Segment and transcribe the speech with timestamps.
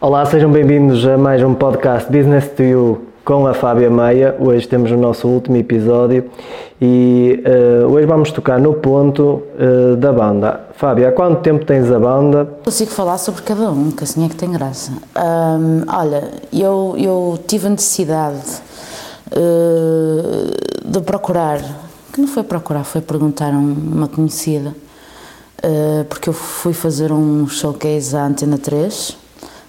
[0.00, 4.36] Olá, sejam bem-vindos a mais um podcast Business to You com a Fábia Meia.
[4.38, 6.30] Hoje temos o nosso último episódio
[6.80, 10.68] e uh, hoje vamos tocar no ponto uh, da banda.
[10.76, 12.44] Fábia, há quanto tempo tens a banda?
[12.64, 14.92] Consigo falar sobre cada um, que assim é que tem graça.
[14.92, 18.62] Um, olha, eu, eu tive a necessidade
[19.32, 21.60] uh, de procurar,
[22.12, 24.72] que não foi procurar, foi perguntar a uma conhecida,
[26.08, 29.17] porque eu fui fazer um showcase à Antena 3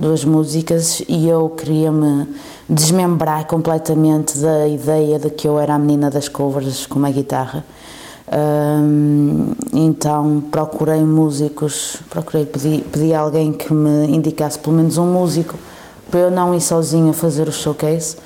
[0.00, 2.26] duas músicas e eu queria-me
[2.66, 7.62] desmembrar completamente da ideia de que eu era a menina das covers com uma guitarra.
[8.32, 15.58] Um, então procurei músicos, procurei, pedi, pedi alguém que me indicasse pelo menos um músico
[16.10, 18.16] para eu não ir sozinha fazer o showcase.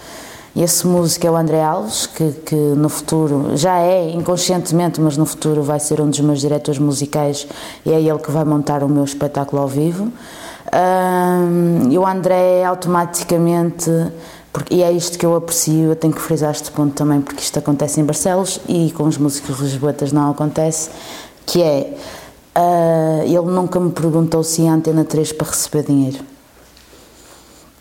[0.54, 5.16] E esse músico é o André Alves, que, que no futuro, já é inconscientemente, mas
[5.16, 7.44] no futuro vai ser um dos meus diretores musicais
[7.84, 10.12] e é ele que vai montar o meu espetáculo ao vivo.
[10.74, 13.90] Um, e o André automaticamente,
[14.52, 17.40] porque, e é isto que eu aprecio, eu tenho que frisar este ponto também, porque
[17.40, 20.90] isto acontece em Barcelos e com os músicos lisboetas não acontece,
[21.46, 21.96] que é,
[22.56, 26.18] uh, ele nunca me perguntou se ia Antena 3 para receber dinheiro.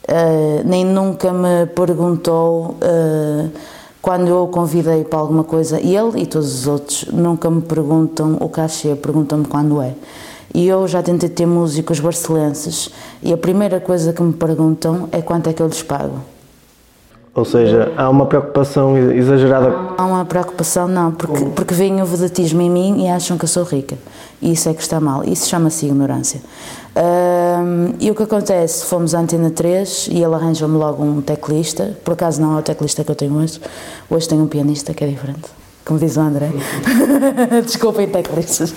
[0.08, 3.50] Uh, nem nunca me perguntou uh,
[4.02, 8.38] quando eu o convidei para alguma coisa, ele e todos os outros nunca me perguntam
[8.40, 9.96] o cachê, perguntam-me quando é.
[10.54, 12.90] E eu já tentei ter músicos barcelenses
[13.24, 16.20] e a primeira coisa que me perguntam é quanto é que eu lhes pago.
[17.36, 19.74] Ou seja, há uma preocupação exagerada?
[19.98, 23.50] Há uma preocupação, não, porque, porque veem o vedatismo em mim e acham que eu
[23.50, 23.98] sou rica.
[24.40, 25.24] E isso é que está mal.
[25.24, 26.40] Isso chama-se ignorância.
[26.96, 28.86] Um, e o que acontece?
[28.86, 31.98] Fomos à Antena 3 e ele arranjou-me logo um teclista.
[32.04, 33.60] Por acaso não é o teclista que eu tenho hoje.
[34.08, 36.50] Hoje tenho um pianista que é diferente como diz o André.
[37.64, 38.72] Desculpem, teclistas.
[38.72, 38.76] uh,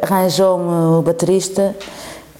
[0.02, 1.74] Arranjou-me o baterista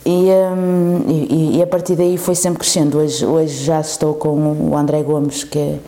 [0.06, 2.98] e, um, e, e, a partir daí foi sempre crescendo.
[2.98, 5.78] Hoje, hoje já estou com o André Gomes, que é,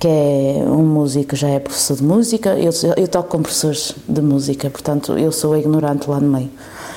[0.00, 2.58] que é um músico, já é professor de música.
[2.58, 6.50] Eu, eu toco com professores de música, portanto, eu sou ignorante lá no meio.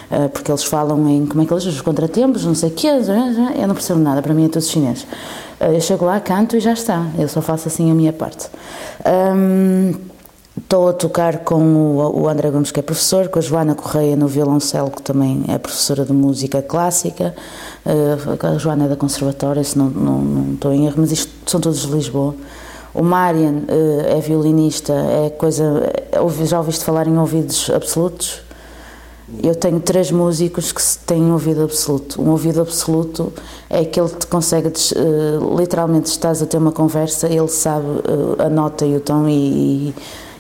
[0.10, 2.88] Uh, porque eles falam em como é que eles os contratempos, não sei o quê,
[2.88, 5.04] eu não percebo nada, para mim é tudo chinês.
[5.60, 8.48] Uh, eu chego lá, canto e já está, eu só faço assim a minha parte.
[9.06, 9.94] Um,
[10.58, 14.28] Estou a tocar com o, André Gomes, que é professor, com a Joana Correia no
[14.28, 17.36] violoncelo, que também é professora de música clássica.
[17.86, 21.32] Uh, a Joana é da Conservatória, se não, não, não estou em erro, mas isto
[21.46, 22.36] são todos de Lisboa.
[22.92, 25.64] O Marian uh, é violinista, é coisa.
[26.44, 28.42] Já ouviste falar em ouvidos absolutos?
[29.44, 32.22] Eu tenho três músicos que têm ouvido absoluto.
[32.22, 33.34] Um ouvido absoluto
[33.70, 38.42] é aquele que te consegue, uh, literalmente, estás a ter uma conversa, ele sabe uh,
[38.42, 39.96] a nota e o tom e, e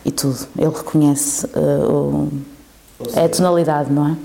[0.07, 0.47] e tudo.
[0.57, 2.29] Ele reconhece uh, o,
[3.13, 4.17] é a tonalidade, não é?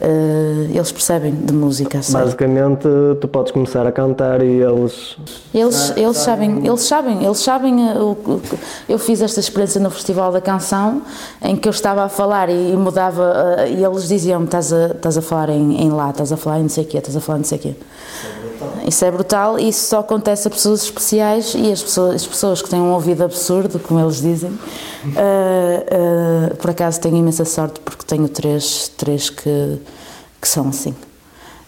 [0.00, 2.00] Uh, eles percebem de música.
[2.00, 2.14] Sei.
[2.14, 2.88] Basicamente,
[3.20, 5.18] tu podes começar a cantar e eles.
[5.52, 7.88] Eles, eles sabem, eles sabem, eles sabem.
[7.90, 8.40] Eu,
[8.88, 11.02] eu fiz esta experiência no Festival da Canção
[11.42, 15.18] em que eu estava a falar e, mudava, uh, e eles diziam-me: estás a, estás
[15.18, 17.20] a falar em, em lá, estás a falar em não sei o quê, estás a
[17.20, 17.74] falar em não sei o quê.
[18.86, 22.62] Isso é brutal e isso só acontece a pessoas especiais e as pessoas, as pessoas
[22.62, 24.50] que têm um ouvido absurdo, como eles dizem.
[24.50, 29.78] Uh, uh, por acaso tenho imensa sorte porque tenho três, três que,
[30.40, 30.94] que são assim.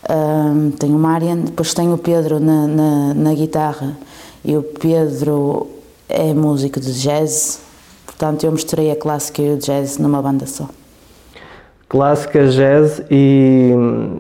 [0.05, 3.97] Uh, tenho o Marian, depois tenho o Pedro na, na, na guitarra
[4.45, 5.69] e o Pedro
[6.09, 7.61] é músico de jazz,
[8.05, 10.69] portanto eu misturei a clássica e o jazz numa banda só
[11.93, 13.71] clássica, jazz e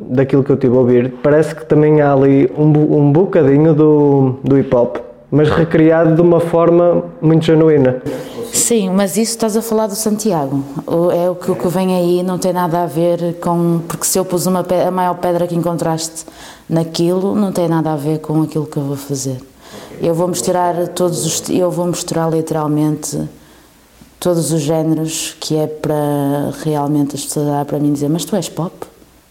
[0.02, 4.34] daquilo que eu tive a ouvir, parece que também há ali um, um bocadinho do,
[4.44, 4.98] do hip hop,
[5.30, 8.02] mas recriado de uma forma muito genuína.
[8.52, 10.62] Sim, mas isso estás a falar do Santiago.
[11.16, 13.80] É o que, o que vem aí não tem nada a ver com.
[13.88, 16.26] Porque se eu pus uma, a maior pedra que encontraste
[16.68, 19.38] naquilo, não tem nada a ver com aquilo que eu vou fazer.
[20.02, 21.48] Eu vou misturar todos os.
[21.48, 23.18] Eu vou misturar literalmente
[24.22, 28.24] todos os géneros que é para realmente as pessoas olhar para mim e dizer mas
[28.24, 28.72] tu és pop,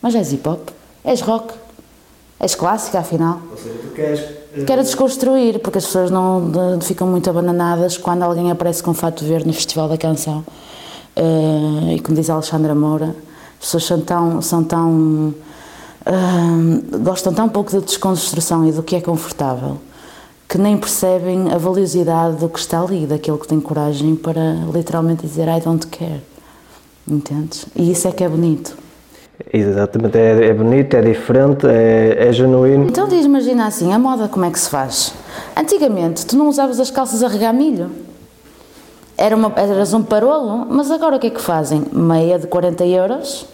[0.02, 0.68] mas és hip hop,
[1.06, 1.54] és rock,
[2.38, 3.40] és clássica afinal.
[3.50, 4.20] Ou seja, tu queres...
[4.20, 8.94] Eh, Quero desconstruir, porque as pessoas não de, ficam muito abananadas quando alguém aparece com
[8.94, 10.44] fato verde no Festival da Canção.
[11.16, 13.16] Uh, e como diz a Alexandra Moura,
[13.60, 15.34] as pessoas são tão, são tão
[16.06, 19.78] uh, gostam tão pouco da desconstrução e do que é confortável
[20.52, 25.26] que nem percebem a valiosidade do que está ali, daquele que tem coragem para literalmente
[25.26, 26.22] dizer I don't care.
[27.10, 27.66] Entendes?
[27.74, 28.78] E isso é que é bonito.
[29.54, 32.90] Exatamente, é, é bonito, é diferente, é, é genuíno.
[32.90, 35.14] Então diz, imagina assim, a moda como é que se faz?
[35.56, 37.90] Antigamente tu não usavas as calças a regar milho.
[39.18, 41.86] Era uma, eras um parolo, mas agora o que é que fazem?
[41.94, 43.46] Meia de 40 euros,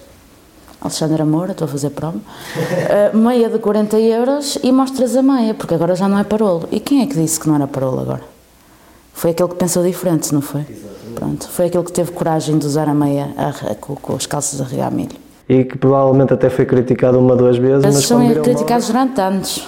[0.81, 5.53] Alexandra Moura, estou a fazer promo, uh, meia de 40 euros e mostras a meia,
[5.53, 6.67] porque agora já não é parolo.
[6.71, 8.23] E quem é que disse que não era parolo agora?
[9.13, 10.61] Foi aquele que pensou diferente, não foi?
[10.61, 11.15] Exatamente.
[11.15, 14.27] Pronto, foi aquele que teve coragem de usar a meia a, a, com, com as
[14.27, 15.17] calças a regar milho.
[15.49, 19.67] E que provavelmente até foi criticado uma, duas vezes, mas são criticados durante anos.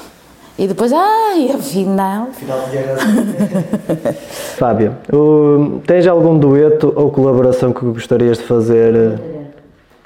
[0.59, 2.27] E depois, ai, afinal.
[2.29, 2.59] Afinal
[4.57, 9.38] Fábio, o, tens algum dueto ou colaboração que gostarias de fazer eh,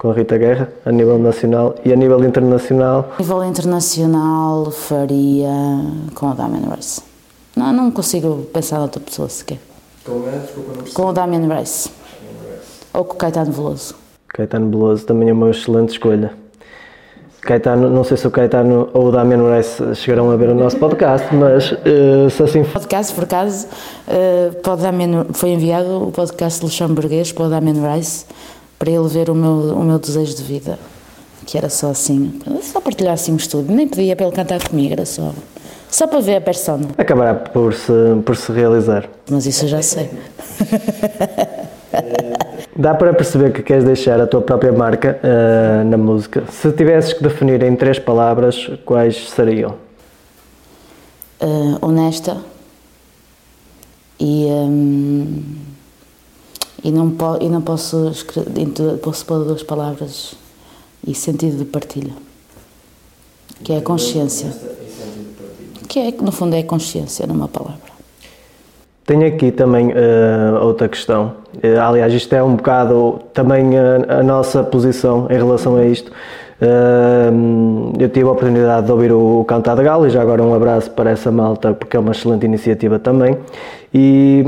[0.04, 3.10] com a Rita Guerra a nível nacional e a nível internacional?
[3.18, 5.50] A nível internacional faria
[6.14, 7.02] com a Damien Rice.
[7.56, 9.60] Não, não consigo pensar outra pessoa sequer.
[10.04, 10.22] Com,
[10.94, 11.90] com o Damien Rice.
[12.94, 13.96] Ou com o Caetano Veloso.
[14.28, 16.34] Caetano Veloso também é uma excelente escolha.
[17.40, 20.78] Caetano, não sei se o Caetano ou o Damian Rice chegarão a ver o nosso
[20.78, 22.74] podcast, mas uh, se assim for.
[22.74, 23.68] Podcast, por acaso,
[24.08, 28.26] uh, para o Damian, foi enviado o podcast luxemburguês para o Damian Rice
[28.84, 30.78] para ele ver o meu, o meu desejo de vida,
[31.46, 34.92] que era só assim, só partilhar assim um estudo, nem pedia para ele cantar comigo,
[34.92, 35.32] era só,
[35.90, 36.90] só para ver a persona.
[36.98, 37.94] Acabará por se,
[38.26, 39.08] por se realizar.
[39.32, 40.10] Mas isso eu já sei.
[42.76, 46.44] Dá para perceber que queres deixar a tua própria marca uh, na música.
[46.52, 49.76] Se tivesses que definir em três palavras, quais seriam?
[51.42, 52.36] Uh, honesta
[54.20, 55.42] e, um,
[56.84, 58.12] e, não po e não posso,
[59.02, 60.36] posso pôr duas palavras
[61.06, 62.14] e sentido de partilha,
[63.64, 64.54] que é a consciência.
[65.88, 67.94] Que é, no fundo é a consciência numa palavra.
[69.06, 71.34] Tenho aqui também uh, outra questão.
[71.56, 76.12] Uh, aliás, isto é um bocado também a, a nossa posição em relação a isto.
[78.00, 80.54] Eu tive a oportunidade de ouvir o, o Cantar de Galo e já agora um
[80.54, 83.38] abraço para essa malta porque é uma excelente iniciativa também.
[83.94, 84.46] E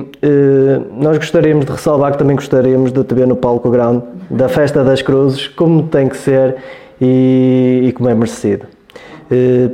[0.92, 4.84] nós gostaríamos de ressalvar que também gostaríamos de te ver no palco grande da Festa
[4.84, 6.58] das Cruzes, como tem que ser
[7.00, 8.66] e, e como é merecido.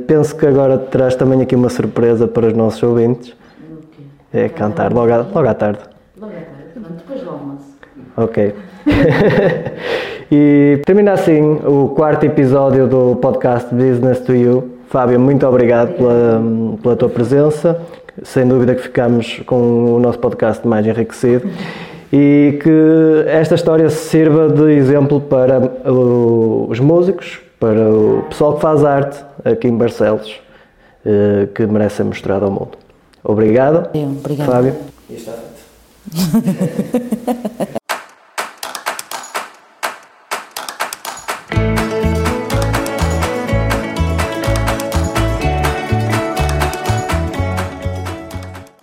[0.06, 3.34] penso que agora terás também aqui uma surpresa para os nossos ouvintes.
[4.32, 5.80] É cantar logo, à, logo à tarde.
[6.18, 7.76] Logo à tarde, depois do almoço.
[8.16, 8.54] Ok.
[10.34, 14.78] e termina assim o quarto episódio do podcast Business to You.
[14.88, 16.42] Fábio, muito obrigado pela,
[16.82, 17.82] pela tua presença.
[18.22, 21.50] Sem dúvida que ficamos com o nosso podcast mais enriquecido
[22.10, 28.82] e que esta história sirva de exemplo para os músicos, para o pessoal que faz
[28.86, 30.40] arte aqui em Barcelos,
[31.04, 32.78] eh, que merece ser mostrado ao mundo.
[33.22, 33.90] Obrigado.
[33.94, 34.50] Eu, obrigado.
[34.50, 34.74] Fábio.
[35.10, 35.52] E está feito.